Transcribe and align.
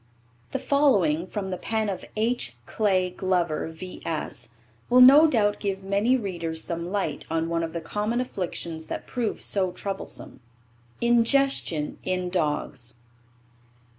The 0.51 0.57
following 0.57 1.27
from 1.27 1.51
the 1.51 1.59
pen 1.59 1.87
of 1.87 2.03
H. 2.15 2.55
Clay 2.65 3.11
Glover, 3.11 3.67
V. 3.67 4.01
S., 4.03 4.49
will 4.89 4.99
no 4.99 5.27
doubt 5.27 5.59
give 5.59 5.83
many 5.83 6.17
readers 6.17 6.63
some 6.63 6.89
light 6.91 7.27
on 7.29 7.49
one 7.49 7.61
of 7.61 7.71
the 7.71 7.81
common 7.81 8.19
afflictions 8.19 8.87
that 8.87 9.05
prove 9.05 9.43
so 9.43 9.71
troublesome. 9.71 10.39
INDIGESTION 11.01 11.99
IN 12.03 12.29
DOGS. 12.31 12.95